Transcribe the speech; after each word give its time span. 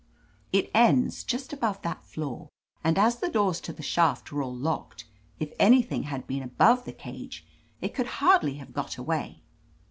It 0.51 0.71
ends 0.73 1.23
just 1.23 1.53
above 1.53 1.83
that 1.83 2.03
floor, 2.03 2.49
and 2.83 2.97
as 2.97 3.17
the 3.19 3.29
doors 3.29 3.61
to 3.61 3.71
the 3.71 3.83
shaft 3.83 4.31
were 4.31 4.41
all 4.41 4.51
locked, 4.55 5.05
if 5.39 5.53
any 5.59 5.83
thing 5.83 6.05
had 6.05 6.25
been 6.25 6.41
above 6.41 6.85
the 6.85 6.91
cage, 6.91 7.45
it 7.81 7.93
could 7.93 8.07
hardly 8.17 8.55
have 8.55 8.73
got 8.73 8.97
away. 8.97 9.43